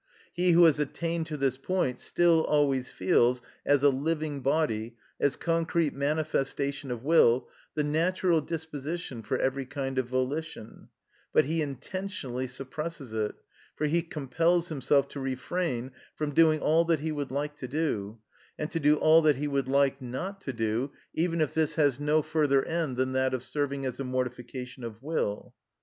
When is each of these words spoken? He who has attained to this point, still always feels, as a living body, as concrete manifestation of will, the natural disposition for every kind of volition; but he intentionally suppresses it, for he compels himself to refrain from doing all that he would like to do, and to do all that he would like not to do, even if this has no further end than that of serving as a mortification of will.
He 0.33 0.53
who 0.53 0.63
has 0.63 0.79
attained 0.79 1.27
to 1.27 1.37
this 1.37 1.59
point, 1.59 1.99
still 1.99 2.43
always 2.45 2.89
feels, 2.89 3.39
as 3.67 3.83
a 3.83 3.89
living 3.91 4.39
body, 4.41 4.97
as 5.19 5.35
concrete 5.35 5.93
manifestation 5.93 6.89
of 6.89 7.03
will, 7.03 7.47
the 7.75 7.83
natural 7.83 8.41
disposition 8.41 9.21
for 9.21 9.37
every 9.37 9.67
kind 9.67 9.99
of 9.99 10.07
volition; 10.07 10.89
but 11.31 11.45
he 11.45 11.61
intentionally 11.61 12.47
suppresses 12.47 13.13
it, 13.13 13.35
for 13.75 13.85
he 13.85 14.01
compels 14.01 14.69
himself 14.69 15.07
to 15.09 15.19
refrain 15.19 15.91
from 16.15 16.33
doing 16.33 16.61
all 16.61 16.83
that 16.85 17.01
he 17.01 17.11
would 17.11 17.29
like 17.29 17.55
to 17.57 17.67
do, 17.67 18.17
and 18.57 18.71
to 18.71 18.79
do 18.79 18.95
all 18.95 19.21
that 19.21 19.35
he 19.35 19.47
would 19.47 19.67
like 19.67 20.01
not 20.01 20.41
to 20.41 20.51
do, 20.51 20.89
even 21.13 21.39
if 21.41 21.53
this 21.53 21.75
has 21.75 21.99
no 21.99 22.23
further 22.23 22.65
end 22.65 22.97
than 22.97 23.13
that 23.13 23.35
of 23.35 23.43
serving 23.43 23.85
as 23.85 23.99
a 23.99 24.03
mortification 24.03 24.83
of 24.83 25.03
will. 25.03 25.53